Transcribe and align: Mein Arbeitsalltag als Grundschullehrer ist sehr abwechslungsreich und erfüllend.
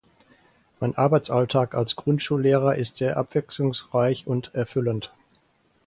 Mein 0.79 0.95
Arbeitsalltag 0.97 1.75
als 1.75 1.95
Grundschullehrer 1.95 2.75
ist 2.75 2.95
sehr 2.95 3.17
abwechslungsreich 3.17 4.25
und 4.25 4.49
erfüllend. 4.55 5.11